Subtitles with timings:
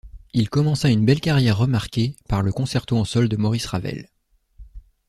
[0.33, 4.09] Il commença une belle carrière remarquée par le concerto en sol de Maurice Ravel.